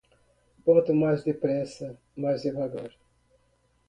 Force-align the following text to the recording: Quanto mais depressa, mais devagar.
Quanto 0.65 0.91
mais 0.95 1.19
depressa, 1.23 1.87
mais 2.21 2.39
devagar. 2.41 2.91